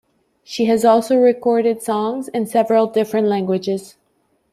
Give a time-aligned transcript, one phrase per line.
[0.43, 3.97] She has also recorded songs in several different languages.